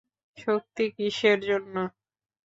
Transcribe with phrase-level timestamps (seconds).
[0.37, 1.75] শক্তি, কিসের জন্য?